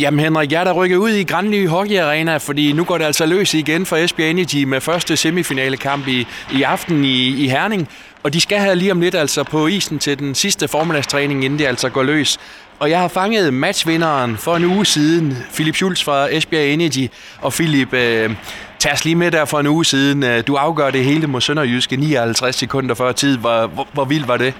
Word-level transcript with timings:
Jamen 0.00 0.20
Henrik, 0.20 0.52
jeg 0.52 0.60
er 0.60 0.64
der 0.64 0.72
rykket 0.72 0.96
ud 0.96 1.10
i 1.10 1.24
Grandly 1.24 1.66
Hockey 1.68 1.98
Arena, 1.98 2.36
fordi 2.36 2.72
nu 2.72 2.84
går 2.84 2.98
det 2.98 3.04
altså 3.04 3.26
løs 3.26 3.54
igen 3.54 3.86
for 3.86 3.96
Esbjerg 3.96 4.30
Energy 4.30 4.64
med 4.64 4.80
første 4.80 5.16
semifinale 5.16 5.76
kamp 5.76 6.08
i, 6.08 6.26
i 6.52 6.62
aften 6.62 7.04
i, 7.04 7.44
i 7.44 7.48
Herning. 7.48 7.88
Og 8.22 8.32
de 8.32 8.40
skal 8.40 8.58
have 8.58 8.76
lige 8.76 8.92
om 8.92 9.00
lidt 9.00 9.14
altså 9.14 9.44
på 9.44 9.66
isen 9.66 9.98
til 9.98 10.18
den 10.18 10.34
sidste 10.34 10.68
formiddagstræning, 10.68 11.44
inden 11.44 11.58
det 11.58 11.66
altså 11.66 11.88
går 11.88 12.02
løs. 12.02 12.38
Og 12.78 12.90
jeg 12.90 13.00
har 13.00 13.08
fanget 13.08 13.54
matchvinderen 13.54 14.36
for 14.36 14.56
en 14.56 14.64
uge 14.64 14.86
siden, 14.86 15.36
Philip 15.54 15.74
Schulz 15.74 16.04
fra 16.04 16.34
Esbjerg 16.34 16.66
Energy. 16.66 17.08
Og 17.40 17.52
Philip, 17.52 17.94
øh, 17.94 18.30
tag 18.78 18.92
os 18.92 19.04
lige 19.04 19.16
med 19.16 19.30
der 19.30 19.44
for 19.44 19.60
en 19.60 19.66
uge 19.66 19.84
siden. 19.84 20.22
Øh, 20.22 20.42
du 20.46 20.54
afgør 20.54 20.90
det 20.90 21.04
hele 21.04 21.26
mod 21.26 21.40
Sønderjyske 21.40 21.96
59 21.96 22.56
sekunder 22.56 22.94
før 22.94 23.12
tid. 23.12 23.38
Hvor, 23.38 23.66
hvor, 23.66 23.88
hvor 23.92 24.04
vildt 24.04 24.28
var 24.28 24.36
det? 24.36 24.54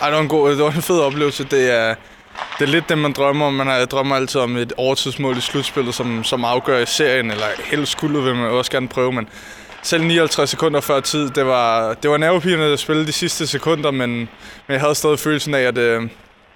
Ej, 0.00 0.08
det 0.08 0.16
var 0.16 0.22
en 0.22 0.28
god, 0.28 0.50
det 0.50 0.58
var 0.58 0.70
en 0.70 0.82
fed 0.82 1.00
oplevelse. 1.00 1.44
Det 1.44 1.74
er, 1.74 1.94
det 2.58 2.64
er 2.64 2.70
lidt 2.70 2.88
det, 2.88 2.98
man 2.98 3.12
drømmer 3.12 3.46
om. 3.46 3.52
Man 3.52 3.66
har, 3.66 3.84
drømmer 3.84 4.16
altid 4.16 4.40
om 4.40 4.56
et 4.56 4.72
overtidsmål 4.76 5.36
i 5.36 5.40
slutspillet, 5.40 5.94
som, 5.94 6.24
som 6.24 6.44
afgør 6.44 6.78
i 6.78 6.86
serien, 6.86 7.30
eller 7.30 7.46
helst 7.64 7.92
skulle 7.92 8.22
vil 8.22 8.34
man 8.34 8.50
også 8.50 8.70
gerne 8.70 8.88
prøve, 8.88 9.12
men 9.12 9.28
selv 9.82 10.04
59 10.04 10.50
sekunder 10.50 10.80
før 10.80 11.00
tid, 11.00 11.30
det 11.30 11.46
var, 11.46 11.94
det 11.94 12.10
var 12.10 12.16
nervepirrende 12.16 12.66
at 12.72 12.78
spille 12.78 13.06
de 13.06 13.12
sidste 13.12 13.46
sekunder, 13.46 13.90
men, 13.90 14.10
men 14.10 14.28
jeg 14.68 14.80
havde 14.80 14.94
stadig 14.94 15.18
følelsen 15.18 15.54
af, 15.54 15.60
at, 15.62 15.78
øh, 15.78 16.02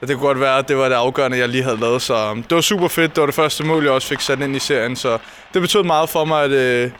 at 0.01 0.09
det 0.09 0.17
kunne 0.17 0.27
godt 0.27 0.41
være, 0.41 0.59
at 0.59 0.69
det 0.69 0.77
var 0.77 0.89
det 0.89 0.95
afgørende, 0.95 1.39
jeg 1.39 1.49
lige 1.49 1.63
havde 1.63 1.81
lavet. 1.81 2.03
Så 2.03 2.15
øh, 2.15 2.37
det 2.37 2.55
var 2.55 2.61
super 2.61 2.89
fedt. 2.89 3.15
Det 3.15 3.21
var 3.21 3.27
det 3.27 3.35
første 3.35 3.65
mål, 3.65 3.85
jeg 3.85 3.93
også 3.93 4.09
fik 4.09 4.21
sat 4.21 4.41
ind 4.41 4.57
i 4.57 4.59
serien, 4.59 4.97
så 4.97 5.19
det 5.55 5.63
betød 5.63 5.83
meget 5.83 6.09
for 6.09 6.25
mig, 6.25 6.45
at 6.45 6.51
øh, 6.51 6.91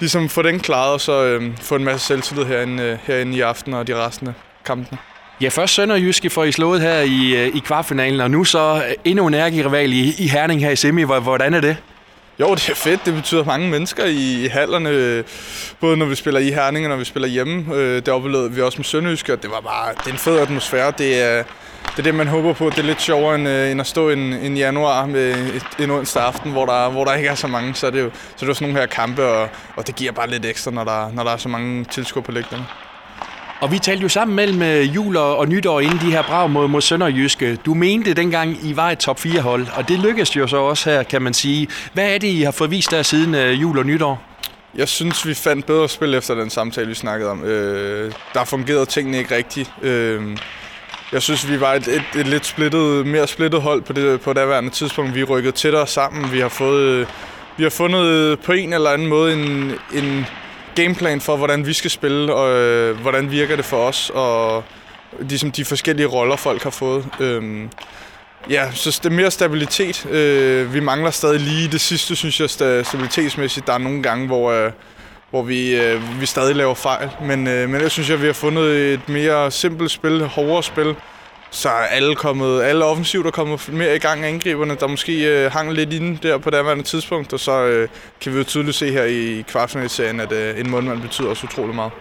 ligesom 0.00 0.28
få 0.28 0.42
den 0.42 0.60
klaret, 0.60 0.92
og 0.92 1.00
så 1.00 1.24
øh, 1.24 1.56
få 1.62 1.76
en 1.76 1.84
masse 1.84 2.06
selvtillid 2.06 2.44
herinde, 2.44 2.82
øh, 2.82 2.98
herinde 3.02 3.36
i 3.36 3.40
aften 3.40 3.74
og 3.74 3.86
de 3.86 4.06
resten 4.06 4.28
af 4.28 4.32
kampene. 4.64 4.98
Ja, 5.40 5.48
først 5.48 5.74
Sønderjyske 5.74 6.30
får 6.30 6.44
I 6.44 6.52
slået 6.52 6.80
her 6.80 7.00
i, 7.00 7.46
øh, 7.46 7.56
i 7.56 7.58
kvartfinalen, 7.58 8.20
og 8.20 8.30
nu 8.30 8.44
så 8.44 8.82
øh, 8.88 8.94
endnu 9.04 9.26
en 9.26 9.34
rival 9.34 9.92
i, 9.92 10.14
i 10.18 10.28
Herning 10.28 10.60
her 10.60 10.70
i 10.70 10.76
semi. 10.76 11.02
Hvordan 11.02 11.54
er 11.54 11.60
det? 11.60 11.76
Jo, 12.40 12.54
det 12.54 12.68
er 12.68 12.74
fedt. 12.74 13.04
Det 13.04 13.14
betyder 13.14 13.44
mange 13.44 13.70
mennesker 13.70 14.04
i, 14.04 14.44
i 14.44 14.46
hallerne, 14.46 15.24
både 15.80 15.96
når 15.96 16.06
vi 16.06 16.14
spiller 16.14 16.40
i 16.40 16.50
Herning 16.50 16.86
og 16.86 16.90
når 16.90 16.96
vi 16.96 17.04
spiller 17.04 17.28
hjemme. 17.28 17.74
Øh, 17.74 17.96
det 17.96 18.08
oplevede 18.08 18.52
vi 18.52 18.62
også 18.62 18.78
med 18.78 18.84
Sønderjyske, 18.84 19.32
og 19.32 19.42
det 19.42 19.50
var 19.50 19.60
bare 19.60 19.92
det 19.98 20.06
er 20.06 20.12
en 20.12 20.18
fed 20.18 20.38
atmosfære. 20.38 20.92
Det 20.98 21.22
er, 21.22 21.42
det 21.90 21.98
er 21.98 22.02
det, 22.02 22.14
man 22.14 22.26
håber 22.26 22.52
på. 22.52 22.70
Det 22.70 22.78
er 22.78 22.82
lidt 22.82 23.02
sjovere 23.02 23.34
end, 23.34 23.48
øh, 23.48 23.70
end 23.70 23.80
at 23.80 23.86
stå 23.86 24.10
en, 24.10 24.32
en 24.32 24.56
januar 24.56 25.06
med 25.06 25.30
et, 25.30 25.66
en 25.78 25.90
onsdag 25.90 26.22
aften, 26.22 26.52
hvor 26.52 26.66
der, 26.66 26.90
hvor 26.90 27.04
der 27.04 27.14
ikke 27.14 27.28
er 27.28 27.34
så 27.34 27.46
mange. 27.46 27.74
Så 27.74 27.86
er 27.86 27.90
det 27.90 28.00
jo, 28.00 28.10
så 28.36 28.44
det 28.44 28.50
er 28.50 28.54
sådan 28.54 28.68
nogle 28.68 28.80
her 28.80 28.86
kampe, 28.86 29.24
og, 29.24 29.48
og 29.76 29.86
det 29.86 29.96
giver 29.96 30.12
bare 30.12 30.30
lidt 30.30 30.46
ekstra, 30.46 30.70
når 30.70 30.84
der, 30.84 31.10
når 31.12 31.24
der 31.24 31.30
er 31.30 31.36
så 31.36 31.48
mange 31.48 31.84
tilskuere 31.84 32.24
på 32.24 32.32
lægterne. 32.32 32.66
Og 33.60 33.72
vi 33.72 33.78
talte 33.78 34.02
jo 34.02 34.08
sammen 34.08 34.36
mellem 34.36 34.62
øh, 34.62 34.94
jul 34.94 35.16
og 35.16 35.48
nytår 35.48 35.80
inden 35.80 35.98
de 35.98 36.10
her 36.10 36.22
brag 36.22 36.50
mod, 36.50 36.68
mod 36.68 36.80
Sønderjyske. 36.80 37.56
Du 37.56 37.74
mente 37.74 38.14
dengang, 38.14 38.58
I 38.64 38.76
var 38.76 38.90
et 38.90 38.98
top 38.98 39.18
4-hold, 39.18 39.66
og 39.76 39.88
det 39.88 39.98
lykkedes 39.98 40.36
jo 40.36 40.46
så 40.46 40.56
også 40.56 40.90
her, 40.90 41.02
kan 41.02 41.22
man 41.22 41.34
sige. 41.34 41.68
Hvad 41.92 42.14
er 42.14 42.18
det, 42.18 42.28
I 42.28 42.42
har 42.42 42.50
fået 42.50 42.70
vist 42.70 42.90
der 42.90 43.02
siden 43.02 43.34
øh, 43.34 43.62
jul 43.62 43.78
og 43.78 43.86
nytår? 43.86 44.22
Jeg 44.74 44.88
synes, 44.88 45.26
vi 45.26 45.34
fandt 45.34 45.66
bedre 45.66 45.88
spil 45.88 46.14
efter 46.14 46.34
den 46.34 46.50
samtale, 46.50 46.88
vi 46.88 46.94
snakkede 46.94 47.30
om. 47.30 47.44
Øh, 47.44 48.12
der 48.34 48.44
fungerede 48.44 48.86
tingene 48.86 49.18
ikke 49.18 49.36
rigtigt. 49.36 49.72
Øh, 49.82 50.22
jeg 51.12 51.22
synes, 51.22 51.50
vi 51.50 51.60
var 51.60 51.74
et, 51.74 51.88
et, 51.88 52.20
et 52.20 52.26
lidt 52.26 52.46
splittet, 52.46 53.06
mere 53.06 53.26
splittet 53.26 53.62
hold 53.62 53.82
på 53.82 53.92
det, 53.92 54.20
på 54.20 54.30
det 54.30 54.36
daværende 54.36 54.70
tidspunkt. 54.70 55.14
Vi 55.14 55.24
rykkede 55.24 55.56
tættere 55.56 55.86
sammen. 55.86 56.32
Vi 56.32 56.40
har 56.40 56.48
fået... 56.48 56.82
Øh, 56.82 57.06
vi 57.56 57.62
har 57.62 57.70
fundet 57.70 58.38
på 58.40 58.52
en 58.52 58.72
eller 58.72 58.90
anden 58.90 59.08
måde 59.08 59.32
en, 59.32 59.72
en 59.94 60.26
gameplan 60.82 61.20
for, 61.20 61.36
hvordan 61.36 61.66
vi 61.66 61.72
skal 61.72 61.90
spille, 61.90 62.34
og 62.34 62.58
øh, 62.58 63.00
hvordan 63.00 63.30
virker 63.30 63.56
det 63.56 63.64
for 63.64 63.76
os, 63.76 64.10
og 64.14 64.64
ligesom 65.20 65.50
de 65.50 65.64
forskellige 65.64 66.06
roller, 66.06 66.36
folk 66.36 66.62
har 66.62 66.70
fået. 66.70 67.06
Øhm, 67.20 67.70
ja, 68.50 68.70
så 68.72 69.00
det 69.02 69.10
er 69.12 69.16
mere 69.16 69.30
stabilitet. 69.30 70.06
Øh, 70.06 70.74
vi 70.74 70.80
mangler 70.80 71.10
stadig 71.10 71.40
lige 71.40 71.68
det 71.68 71.80
sidste, 71.80 72.16
synes 72.16 72.40
jeg, 72.40 72.50
stabilitetsmæssigt. 72.50 73.66
Der 73.66 73.72
er 73.72 73.78
nogle 73.78 74.02
gange, 74.02 74.26
hvor, 74.26 74.50
øh, 74.52 74.72
hvor 75.30 75.42
vi, 75.42 75.76
øh, 75.76 76.20
vi 76.20 76.26
stadig 76.26 76.56
laver 76.56 76.74
fejl, 76.74 77.10
men, 77.22 77.46
øh, 77.46 77.68
men 77.68 77.80
jeg 77.80 77.90
synes, 77.90 78.10
jeg, 78.10 78.20
vi 78.22 78.26
har 78.26 78.32
fundet 78.32 78.92
et 78.92 79.08
mere 79.08 79.50
simpelt 79.50 79.90
spil, 79.90 80.24
hårdere 80.24 80.62
spil, 80.62 80.94
så 81.50 81.68
er 81.68 81.72
alle, 81.72 82.14
kommet, 82.14 82.62
alle 82.62 82.84
offensivt 82.84 83.26
er 83.26 83.30
kommet 83.30 83.68
mere 83.72 83.96
i 83.96 83.98
gang 83.98 84.24
af 84.24 84.28
angriberne, 84.28 84.76
der 84.80 84.86
måske 84.86 85.44
øh, 85.44 85.52
hang 85.52 85.72
lidt 85.72 85.92
inde 85.92 86.18
der 86.28 86.38
på 86.38 86.50
det 86.50 86.56
andet 86.56 86.86
tidspunkt, 86.86 87.32
og 87.32 87.40
så 87.40 87.64
øh, 87.64 87.88
kan 88.20 88.32
vi 88.32 88.38
jo 88.38 88.44
tydeligt 88.44 88.76
se 88.76 88.92
her 88.92 89.04
i 89.04 89.44
kvartfinalserien, 89.48 90.20
at 90.20 90.32
øh, 90.32 90.60
en 90.60 90.70
målmand 90.70 91.02
betyder 91.02 91.28
også 91.28 91.46
utrolig 91.46 91.74
meget. 91.74 91.92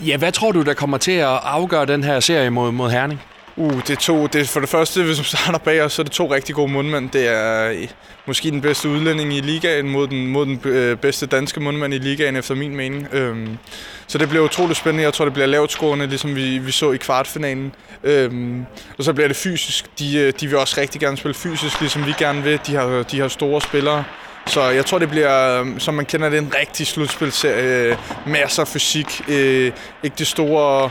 Ja, 0.00 0.16
hvad 0.16 0.32
tror 0.32 0.52
du, 0.52 0.62
der 0.62 0.74
kommer 0.74 0.98
til 0.98 1.12
at 1.12 1.40
afgøre 1.42 1.86
den 1.86 2.04
her 2.04 2.20
serie 2.20 2.50
mod, 2.50 2.72
mod 2.72 2.90
Herning? 2.90 3.20
Uh, 3.58 3.72
det 3.72 3.90
er 3.90 3.96
to. 3.96 4.26
Det 4.26 4.48
for 4.48 4.60
det 4.60 4.68
første, 4.68 5.02
hvis 5.02 5.18
man 5.18 5.24
starter 5.24 5.58
bag 5.58 5.82
os, 5.82 5.92
så 5.92 6.02
er 6.02 6.04
det 6.04 6.12
to 6.12 6.34
rigtig 6.34 6.54
gode 6.54 6.72
mundmænd. 6.72 7.10
Det 7.10 7.28
er 7.28 7.70
øh, 7.70 7.88
måske 8.26 8.50
den 8.50 8.60
bedste 8.60 8.88
udlænding 8.88 9.34
i 9.34 9.40
ligaen 9.40 9.88
mod 9.88 10.08
den, 10.08 10.26
mod 10.26 10.46
den 10.46 10.60
øh, 10.64 10.96
bedste 10.96 11.26
danske 11.26 11.60
mundmand 11.60 11.94
i 11.94 11.98
ligaen, 11.98 12.36
efter 12.36 12.54
min 12.54 12.76
mening. 12.76 13.08
Øhm, 13.12 13.58
så 14.06 14.18
det 14.18 14.28
bliver 14.28 14.44
utroligt 14.44 14.78
spændende. 14.78 15.04
Jeg 15.04 15.14
tror, 15.14 15.24
det 15.24 15.34
bliver 15.34 15.46
lavt 15.46 15.70
scorende, 15.70 16.06
ligesom 16.06 16.36
vi, 16.36 16.58
vi 16.58 16.70
så 16.70 16.92
i 16.92 16.96
kvartfinalen. 16.96 17.74
Øhm, 18.04 18.66
og 18.98 19.04
så 19.04 19.12
bliver 19.12 19.28
det 19.28 19.36
fysisk. 19.36 19.98
De, 19.98 20.18
øh, 20.18 20.32
de 20.40 20.46
vil 20.46 20.56
også 20.56 20.80
rigtig 20.80 21.00
gerne 21.00 21.16
spille 21.16 21.34
fysisk, 21.34 21.80
ligesom 21.80 22.06
vi 22.06 22.14
gerne 22.18 22.42
vil. 22.42 22.60
De 22.66 22.74
har, 22.74 23.02
de 23.02 23.20
har 23.20 23.28
store 23.28 23.60
spillere. 23.60 24.04
Så 24.46 24.62
jeg 24.62 24.86
tror, 24.86 24.98
det 24.98 25.10
bliver, 25.10 25.60
øhm, 25.60 25.80
som 25.80 25.94
man 25.94 26.04
kender 26.04 26.28
det, 26.28 26.38
en 26.38 26.52
rigtig 26.60 26.86
slutspilserie. 26.86 27.98
Masser 28.26 28.62
af 28.62 28.68
fysik. 28.68 29.20
Øh, 29.28 29.72
ikke 30.02 30.16
det 30.18 30.26
store 30.26 30.90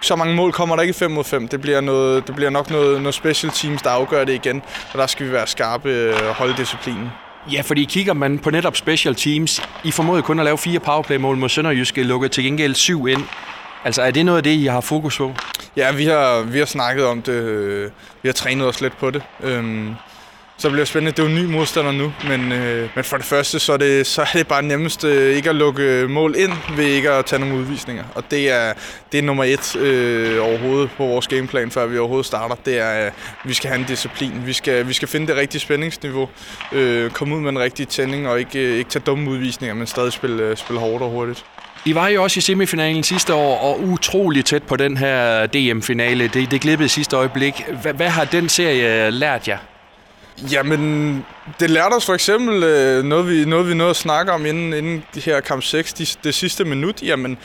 så 0.00 0.16
mange 0.16 0.34
mål 0.34 0.52
kommer 0.52 0.76
der 0.76 0.82
ikke 0.82 0.90
i 0.90 0.98
5 0.98 1.10
mod 1.10 1.24
5. 1.24 1.48
Det 1.48 1.60
bliver, 1.60 1.80
noget, 1.80 2.26
det 2.26 2.34
bliver 2.34 2.50
nok 2.50 2.70
noget, 2.70 3.02
noget 3.02 3.14
special 3.14 3.52
teams, 3.52 3.82
der 3.82 3.90
afgør 3.90 4.24
det 4.24 4.32
igen. 4.32 4.62
Og 4.92 4.98
der 4.98 5.06
skal 5.06 5.26
vi 5.26 5.32
være 5.32 5.46
skarpe 5.46 6.14
og 6.28 6.34
holde 6.34 6.56
disciplinen. 6.56 7.08
Ja, 7.52 7.60
fordi 7.60 7.84
kigger 7.84 8.12
man 8.12 8.38
på 8.38 8.50
netop 8.50 8.76
special 8.76 9.14
teams, 9.14 9.62
I 9.84 9.90
formåede 9.90 10.22
kun 10.22 10.38
at 10.38 10.44
lave 10.44 10.58
fire 10.58 10.80
powerplay-mål 10.80 11.36
mod 11.36 11.48
Sønderjyske, 11.48 12.02
lukket 12.02 12.30
til 12.30 12.44
gengæld 12.44 12.74
syv 12.74 13.06
ind. 13.08 13.22
Altså, 13.84 14.02
er 14.02 14.10
det 14.10 14.26
noget 14.26 14.36
af 14.36 14.42
det, 14.42 14.50
I 14.50 14.66
har 14.66 14.80
fokus 14.80 15.18
på? 15.18 15.34
Ja, 15.76 15.92
vi 15.92 16.04
har, 16.04 16.42
vi 16.42 16.58
har 16.58 16.66
snakket 16.66 17.06
om 17.06 17.22
det. 17.22 17.92
Vi 18.22 18.28
har 18.28 18.32
trænet 18.32 18.66
os 18.66 18.80
lidt 18.80 18.98
på 18.98 19.10
det. 19.10 19.22
Øhm, 19.42 19.94
så 20.60 20.70
bliver 20.70 20.84
spændende. 20.84 21.10
Det 21.10 21.18
er 21.18 21.22
jo 21.22 21.28
en 21.28 21.44
ny 21.44 21.52
modstander 21.52 21.92
nu, 21.92 22.12
men, 22.28 22.52
øh, 22.52 22.88
men 22.94 23.04
for 23.04 23.16
det 23.16 23.26
første, 23.26 23.58
så 23.58 23.72
er 23.72 23.76
det, 23.76 24.06
så 24.06 24.22
er 24.22 24.26
det 24.32 24.46
bare 24.46 24.62
nemmest 24.62 25.04
øh, 25.04 25.36
ikke 25.36 25.50
at 25.50 25.56
lukke 25.56 26.06
mål 26.08 26.34
ind 26.38 26.52
ved 26.76 26.84
ikke 26.84 27.10
at 27.10 27.26
tage 27.26 27.40
nogle 27.40 27.54
udvisninger. 27.54 28.04
Og 28.14 28.24
det 28.30 28.50
er, 28.50 28.72
det 29.12 29.18
er 29.18 29.22
nummer 29.22 29.44
et 29.44 29.76
øh, 29.76 30.44
overhovedet 30.44 30.90
på 30.96 31.06
vores 31.06 31.28
gameplan, 31.28 31.70
før 31.70 31.86
vi 31.86 31.98
overhovedet 31.98 32.26
starter. 32.26 32.54
Det 32.64 32.78
er, 32.78 33.06
øh, 33.06 33.12
vi 33.44 33.54
skal 33.54 33.70
have 33.70 33.80
en 33.80 33.86
disciplin. 33.86 34.32
Vi 34.46 34.52
skal, 34.52 34.88
vi 34.88 34.92
skal 34.92 35.08
finde 35.08 35.26
det 35.26 35.36
rigtige 35.36 35.60
spændingsniveau. 35.60 36.28
Øh, 36.72 37.10
komme 37.10 37.36
ud 37.36 37.40
med 37.40 37.50
en 37.50 37.58
rigtig 37.58 37.88
tænding 37.88 38.28
og 38.28 38.38
ikke, 38.38 38.58
øh, 38.58 38.78
ikke 38.78 38.90
tage 38.90 39.02
dumme 39.06 39.30
udvisninger, 39.30 39.74
men 39.74 39.86
stadig 39.86 40.12
spille, 40.12 40.42
øh, 40.42 40.56
spille 40.56 40.80
hårdt 40.80 41.02
og 41.02 41.10
hurtigt. 41.10 41.44
I 41.84 41.94
var 41.94 42.08
jo 42.08 42.22
også 42.22 42.38
i 42.38 42.40
semifinalen 42.40 43.02
sidste 43.02 43.34
år, 43.34 43.58
og 43.58 43.82
utrolig 43.82 44.44
tæt 44.44 44.62
på 44.62 44.76
den 44.76 44.96
her 44.96 45.46
DM-finale. 45.46 46.28
Det, 46.28 46.50
det 46.50 46.60
glippede 46.60 46.88
sidste 46.88 47.16
øjeblik. 47.16 47.64
Hvad, 47.82 47.92
hvad 47.92 48.08
har 48.08 48.24
den 48.24 48.48
serie 48.48 49.10
lært 49.10 49.48
jer? 49.48 49.58
Jamen, 50.52 51.24
det 51.60 51.70
lærte 51.70 51.94
os 51.94 52.06
for 52.06 52.14
eksempel 52.14 52.62
øh, 52.62 53.04
noget, 53.04 53.28
vi, 53.28 53.44
noget, 53.44 53.68
vi 53.68 53.74
nåede 53.74 53.90
at 53.90 53.96
snakke 53.96 54.32
om 54.32 54.46
inden, 54.46 54.72
inden 54.72 55.04
de 55.14 55.20
her 55.20 55.40
kamp 55.40 55.62
6, 55.62 55.92
de, 55.92 56.06
det 56.24 56.34
sidste 56.34 56.64
minut. 56.64 57.02
Jamen, 57.02 57.38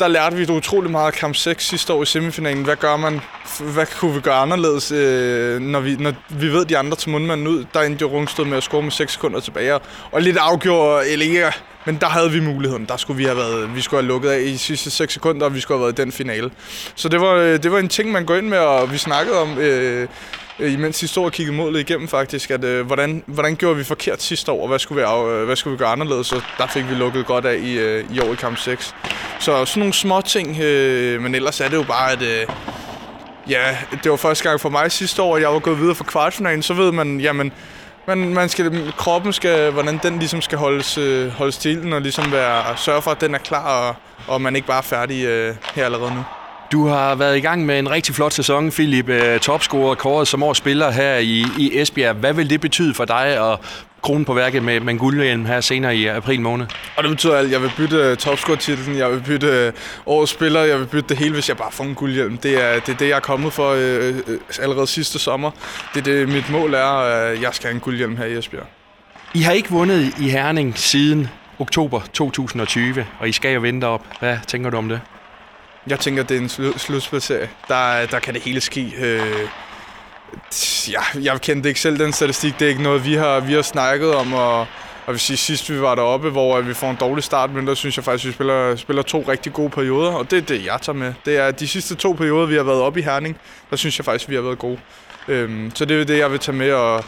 der 0.00 0.08
lærte 0.08 0.36
vi 0.36 0.44
det 0.44 0.50
utrolig 0.50 0.90
meget 0.90 1.14
kamp 1.14 1.36
6 1.36 1.66
sidste 1.66 1.92
år 1.92 2.02
i 2.02 2.06
semifinalen. 2.06 2.64
Hvad 2.64 2.76
gør 2.76 2.96
man? 2.96 3.20
Hvad 3.60 3.86
kunne 3.98 4.14
vi 4.14 4.20
gøre 4.20 4.34
anderledes, 4.34 4.92
øh, 4.92 5.60
når, 5.60 5.80
vi, 5.80 5.96
når 5.96 6.12
vi 6.28 6.52
ved, 6.52 6.64
de 6.64 6.78
andre 6.78 6.96
til 6.96 7.10
mundmanden 7.10 7.46
ud? 7.46 7.64
Der 7.74 7.80
endte 7.80 8.02
jo 8.02 8.08
Rungstød 8.08 8.44
med 8.44 8.56
at 8.56 8.62
score 8.62 8.82
med 8.82 8.90
6 8.90 9.12
sekunder 9.12 9.40
tilbage. 9.40 9.78
Og 10.12 10.22
lidt 10.22 10.36
afgjorde 10.36 11.06
øh, 11.06 11.12
Elia, 11.12 11.52
men 11.84 11.98
der 12.00 12.06
havde 12.06 12.30
vi 12.30 12.40
muligheden. 12.40 12.86
Der 12.86 12.96
skulle 12.96 13.16
vi 13.16 13.24
have 13.24 13.36
været, 13.36 13.74
vi 13.74 13.80
skulle 13.80 14.02
have 14.02 14.08
lukket 14.08 14.28
af 14.30 14.40
i 14.40 14.52
de 14.52 14.58
sidste 14.58 14.90
6 14.90 15.12
sekunder, 15.12 15.46
og 15.46 15.54
vi 15.54 15.60
skulle 15.60 15.78
have 15.78 15.84
været 15.84 15.98
i 15.98 16.02
den 16.02 16.12
finale. 16.12 16.50
Så 16.94 17.08
det 17.08 17.20
var, 17.20 17.34
øh, 17.34 17.62
det 17.62 17.72
var 17.72 17.78
en 17.78 17.88
ting, 17.88 18.12
man 18.12 18.24
går 18.24 18.36
ind 18.36 18.48
med, 18.48 18.58
og 18.58 18.92
vi 18.92 18.98
snakkede 18.98 19.38
om 19.38 19.58
øh, 19.58 20.08
øh, 20.60 20.72
imens 20.72 20.98
de 20.98 21.08
stod 21.08 21.24
og 21.24 21.32
kiggede 21.32 21.56
målet 21.56 21.80
igennem 21.80 22.08
faktisk, 22.08 22.50
at 22.50 22.64
øh, 22.64 22.86
hvordan, 22.86 23.22
hvordan 23.26 23.56
gjorde 23.56 23.76
vi 23.76 23.84
forkert 23.84 24.22
sidste 24.22 24.52
år, 24.52 24.62
og 24.62 24.68
hvad 24.68 24.78
skulle 24.78 25.02
vi, 25.02 25.08
øh, 25.30 25.44
hvad 25.44 25.56
skulle 25.56 25.72
vi 25.72 25.78
gøre 25.78 25.88
anderledes, 25.88 26.26
så 26.26 26.40
der 26.58 26.66
fik 26.66 26.88
vi 26.88 26.94
lukket 26.94 27.26
godt 27.26 27.46
af 27.46 27.58
i, 27.58 27.78
øh, 27.78 28.04
i 28.14 28.20
år 28.20 28.32
i 28.32 28.36
kamp 28.36 28.58
6. 28.58 28.94
Så 29.40 29.64
sådan 29.64 29.80
nogle 29.80 29.94
små 29.94 30.20
ting, 30.20 30.60
øh, 30.60 31.20
men 31.22 31.34
ellers 31.34 31.60
er 31.60 31.68
det 31.68 31.76
jo 31.76 31.82
bare, 31.82 32.12
at 32.12 32.22
øh, 32.22 32.46
ja, 33.48 33.76
det 34.02 34.10
var 34.10 34.16
første 34.16 34.48
gang 34.48 34.60
for 34.60 34.68
mig 34.68 34.92
sidste 34.92 35.22
år, 35.22 35.36
at 35.36 35.42
jeg 35.42 35.52
var 35.52 35.58
gået 35.58 35.78
videre 35.78 35.94
fra 35.94 36.04
kvartfinalen, 36.04 36.62
så 36.62 36.74
ved 36.74 36.92
man, 36.92 37.20
jamen, 37.20 37.52
man, 38.06 38.34
man 38.34 38.48
skal, 38.48 38.92
kroppen 38.98 39.32
skal, 39.32 39.70
hvordan 39.70 40.00
den 40.02 40.18
ligesom 40.18 40.40
skal 40.40 40.58
holdes, 40.58 40.98
øh, 40.98 41.28
holdes 41.28 41.58
til 41.58 41.92
og 41.92 42.00
ligesom 42.00 42.32
være, 42.32 42.76
sørge 42.76 43.02
for, 43.02 43.10
at 43.10 43.20
den 43.20 43.34
er 43.34 43.38
klar, 43.38 43.88
og, 43.88 43.94
og 44.26 44.40
man 44.40 44.56
ikke 44.56 44.66
bare 44.66 44.78
er 44.78 44.82
færdig 44.82 45.24
øh, 45.24 45.54
her 45.74 45.84
allerede 45.84 46.14
nu. 46.14 46.24
Du 46.72 46.86
har 46.86 47.14
været 47.14 47.36
i 47.36 47.40
gang 47.40 47.66
med 47.66 47.78
en 47.78 47.90
rigtig 47.90 48.14
flot 48.14 48.32
sæson, 48.32 48.70
Philip. 48.70 49.08
Øh, 49.08 49.40
topscorer 49.40 49.94
kåret 49.94 50.28
som 50.28 50.42
års 50.42 50.58
spiller 50.58 50.90
her 50.90 51.16
i, 51.16 51.44
i 51.58 51.80
Esbjerg. 51.80 52.14
Hvad 52.14 52.32
vil 52.34 52.50
det 52.50 52.60
betyde 52.60 52.94
for 52.94 53.04
dig 53.04 53.52
at 53.52 53.58
kronen 54.02 54.24
på 54.24 54.34
værket 54.34 54.62
med, 54.62 54.80
med 54.80 54.92
en 54.92 54.98
guldhjelm 54.98 55.44
her 55.44 55.60
senere 55.60 55.96
i 55.96 56.06
april 56.06 56.40
måned. 56.40 56.66
Og 56.96 57.02
det 57.02 57.10
betyder 57.10 57.36
alt. 57.36 57.52
Jeg 57.52 57.62
vil 57.62 57.72
bytte 57.76 58.16
topscore-titlen, 58.16 58.96
jeg 58.96 59.10
vil 59.10 59.20
bytte 59.20 59.72
årets 60.06 60.32
spiller, 60.32 60.60
jeg 60.60 60.78
vil 60.78 60.86
bytte 60.86 61.08
det 61.08 61.18
hele, 61.18 61.32
hvis 61.32 61.48
jeg 61.48 61.56
bare 61.56 61.72
får 61.72 61.84
en 61.84 61.94
guldhjelm. 61.94 62.36
Det 62.36 62.64
er 62.64 62.80
det, 62.80 62.88
er 62.88 62.96
det 62.96 63.08
jeg 63.08 63.16
er 63.16 63.20
kommet 63.20 63.52
for 63.52 63.70
øh, 63.70 64.14
øh, 64.26 64.38
allerede 64.60 64.86
sidste 64.86 65.18
sommer. 65.18 65.50
Det 65.94 66.00
er 66.00 66.04
det, 66.04 66.28
mit 66.28 66.50
mål 66.50 66.74
er, 66.74 66.84
at 66.84 67.42
jeg 67.42 67.50
skal 67.52 67.66
have 67.68 67.74
en 67.74 67.80
guldhjelm 67.80 68.16
her 68.16 68.24
i 68.24 68.38
Esbjerg. 68.38 68.66
I 69.34 69.40
har 69.40 69.52
ikke 69.52 69.70
vundet 69.70 70.14
i 70.20 70.28
Herning 70.28 70.78
siden 70.78 71.28
oktober 71.58 72.00
2020, 72.12 73.06
og 73.18 73.28
I 73.28 73.32
skal 73.32 73.54
jo 73.54 73.60
vente 73.60 73.84
op. 73.84 74.06
Hvad 74.20 74.38
tænker 74.46 74.70
du 74.70 74.76
om 74.76 74.88
det? 74.88 75.00
Jeg 75.86 76.00
tænker, 76.00 76.22
det 76.22 76.36
er 76.36 76.40
en 76.40 76.46
slu- 76.46 76.78
slutspilserie. 76.78 77.50
Der, 77.68 78.06
der 78.06 78.18
kan 78.18 78.34
det 78.34 78.42
hele 78.42 78.60
ske. 78.60 78.92
Øh, 78.98 79.48
ja, 80.90 81.00
jeg 81.22 81.40
kendte 81.40 81.68
ikke 81.68 81.80
selv 81.80 81.98
den 81.98 82.12
statistik. 82.12 82.58
Det 82.58 82.64
er 82.64 82.68
ikke 82.68 82.82
noget, 82.82 83.04
vi 83.04 83.14
har, 83.14 83.40
vi 83.40 83.52
har 83.52 83.62
snakket 83.62 84.14
om, 84.14 84.32
og, 84.32 84.58
og 84.60 84.66
vil 85.08 85.20
sige, 85.20 85.36
sidst 85.36 85.70
vi 85.72 85.80
var 85.80 85.94
deroppe, 85.94 86.30
hvor 86.30 86.60
vi 86.60 86.74
får 86.74 86.90
en 86.90 86.96
dårlig 87.00 87.24
start, 87.24 87.50
men 87.50 87.66
der 87.66 87.74
synes 87.74 87.96
jeg 87.96 88.04
faktisk, 88.04 88.24
at 88.24 88.28
vi 88.28 88.32
spiller, 88.32 88.76
spiller 88.76 89.02
to 89.02 89.24
rigtig 89.28 89.52
gode 89.52 89.70
perioder, 89.70 90.10
og 90.12 90.30
det 90.30 90.36
er 90.36 90.42
det, 90.42 90.64
jeg 90.64 90.78
tager 90.82 90.96
med. 90.96 91.14
Det 91.24 91.36
er 91.36 91.50
de 91.50 91.68
sidste 91.68 91.94
to 91.94 92.12
perioder, 92.12 92.46
vi 92.46 92.56
har 92.56 92.62
været 92.62 92.80
oppe 92.80 93.00
i 93.00 93.02
Herning, 93.02 93.36
der 93.70 93.76
synes 93.76 93.98
jeg 93.98 94.04
faktisk, 94.04 94.24
at 94.24 94.30
vi 94.30 94.34
har 94.34 94.42
været 94.42 94.58
gode. 94.58 94.78
Øhm, 95.28 95.72
så 95.74 95.84
det 95.84 96.00
er 96.00 96.04
det, 96.04 96.18
jeg 96.18 96.30
vil 96.30 96.38
tage 96.38 96.56
med, 96.56 96.72
og 96.72 97.04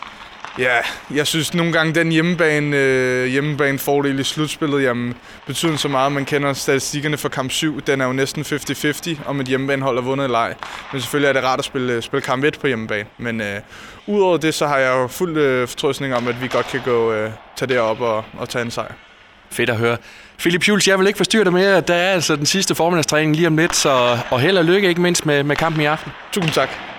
Ja, 0.59 0.77
jeg 1.15 1.27
synes 1.27 1.55
nogle 1.55 1.73
gange, 1.73 1.95
den 1.95 2.13
hjemmebane, 2.13 2.77
øh, 2.77 3.27
hjemmebane 3.27 3.79
fordel 3.79 4.19
i 4.19 4.25
slutspillet, 4.25 4.83
jamen, 4.83 5.15
betyder 5.47 5.77
så 5.77 5.89
meget. 5.89 6.13
Man 6.13 6.25
kender 6.25 6.53
statistikkerne 6.53 7.17
for 7.17 7.29
kamp 7.29 7.51
7. 7.51 7.81
Den 7.81 8.01
er 8.01 8.07
jo 8.07 8.13
næsten 8.13 8.43
50-50, 8.43 9.21
om 9.27 9.41
et 9.41 9.47
hjemmebanehold 9.47 9.97
har 9.97 10.03
vundet 10.03 10.25
eller 10.25 10.39
ej. 10.39 10.55
Men 10.93 11.01
selvfølgelig 11.01 11.29
er 11.29 11.33
det 11.33 11.45
rart 11.45 11.59
at 11.59 11.65
spille, 11.65 12.03
spille 12.03 12.23
kamp 12.23 12.45
1 12.45 12.59
på 12.61 12.67
hjemmebane. 12.67 13.09
Men 13.19 13.41
øh, 13.41 13.61
udover 14.07 14.37
det, 14.37 14.55
så 14.55 14.67
har 14.67 14.79
jeg 14.79 14.93
jo 14.93 15.07
fuld 15.07 15.37
øh, 15.37 15.69
fortrøstning 15.69 16.15
om, 16.15 16.29
at 16.29 16.43
vi 16.43 16.49
godt 16.49 16.67
kan 16.67 16.81
gå, 16.85 17.13
øh, 17.13 17.31
tage 17.57 17.69
det 17.69 17.79
op 17.79 18.01
og, 18.01 18.25
og 18.39 18.49
tage 18.49 18.65
en 18.65 18.71
sejr. 18.71 18.93
Fedt 19.51 19.71
at 19.71 19.77
høre. 19.77 19.97
Philip 20.39 20.69
Jules, 20.69 20.89
jeg 20.89 20.99
vil 20.99 21.07
ikke 21.07 21.17
forstyrre 21.17 21.45
dig 21.45 21.77
at 21.77 21.89
der 21.89 21.95
er 21.95 22.13
altså 22.13 22.37
den 22.37 22.47
sidste 22.47 22.75
formiddagstræning 22.75 23.37
lige 23.37 23.47
om 23.47 23.57
lidt, 23.57 23.77
så, 23.77 24.19
og 24.31 24.41
held 24.41 24.59
og 24.59 24.65
lykke 24.65 24.89
ikke 24.89 25.01
mindst 25.01 25.27
med, 25.27 25.45
med 25.45 25.57
kampen 25.57 25.83
i 25.83 25.85
aften. 25.85 26.13
Tusind 26.33 26.53
tak. 26.53 26.92